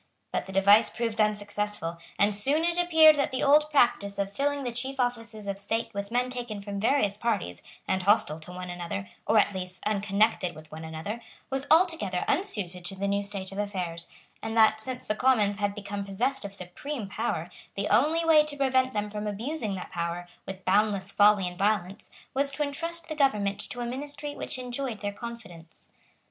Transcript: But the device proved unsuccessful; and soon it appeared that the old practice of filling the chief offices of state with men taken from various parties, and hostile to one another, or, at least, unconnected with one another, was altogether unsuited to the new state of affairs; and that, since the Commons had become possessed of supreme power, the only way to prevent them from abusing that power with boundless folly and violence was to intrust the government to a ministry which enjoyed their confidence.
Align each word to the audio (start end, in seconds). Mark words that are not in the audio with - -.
But 0.31 0.47
the 0.47 0.51
device 0.51 0.89
proved 0.89 1.21
unsuccessful; 1.21 1.99
and 2.17 2.35
soon 2.35 2.63
it 2.63 2.79
appeared 2.79 3.17
that 3.17 3.29
the 3.29 3.43
old 3.43 3.69
practice 3.69 4.17
of 4.17 4.33
filling 4.33 4.63
the 4.63 4.71
chief 4.71 4.99
offices 4.99 5.45
of 5.45 5.59
state 5.59 5.93
with 5.93 6.09
men 6.09 6.31
taken 6.31 6.59
from 6.59 6.79
various 6.79 7.17
parties, 7.17 7.61
and 7.87 8.01
hostile 8.01 8.39
to 8.39 8.51
one 8.51 8.71
another, 8.71 9.09
or, 9.27 9.37
at 9.37 9.53
least, 9.53 9.79
unconnected 9.85 10.55
with 10.55 10.71
one 10.71 10.83
another, 10.83 11.21
was 11.51 11.67
altogether 11.69 12.25
unsuited 12.27 12.83
to 12.85 12.95
the 12.95 13.07
new 13.07 13.21
state 13.21 13.51
of 13.51 13.59
affairs; 13.59 14.09
and 14.41 14.57
that, 14.57 14.81
since 14.81 15.05
the 15.05 15.13
Commons 15.13 15.59
had 15.59 15.75
become 15.75 16.03
possessed 16.03 16.43
of 16.45 16.55
supreme 16.55 17.07
power, 17.07 17.51
the 17.75 17.87
only 17.89 18.25
way 18.25 18.43
to 18.43 18.57
prevent 18.57 18.93
them 18.93 19.11
from 19.11 19.27
abusing 19.27 19.75
that 19.75 19.91
power 19.91 20.27
with 20.47 20.65
boundless 20.65 21.11
folly 21.11 21.47
and 21.47 21.59
violence 21.59 22.09
was 22.33 22.51
to 22.51 22.63
intrust 22.63 23.07
the 23.07 23.13
government 23.13 23.59
to 23.59 23.81
a 23.81 23.85
ministry 23.85 24.35
which 24.35 24.57
enjoyed 24.57 25.01
their 25.01 25.13
confidence. 25.13 25.89